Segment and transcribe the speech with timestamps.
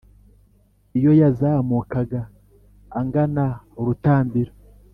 [0.97, 2.21] Iyo yazamukaga
[3.01, 3.45] agana
[3.79, 4.51] urutambiro,